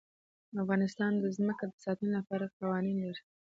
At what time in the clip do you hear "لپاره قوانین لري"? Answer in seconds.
2.17-3.21